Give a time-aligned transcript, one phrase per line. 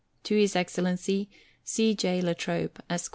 [0.23, 1.29] To His Excellency
[1.63, 1.93] C.
[1.93, 2.21] J.
[2.21, 3.09] La Trobe, Esq.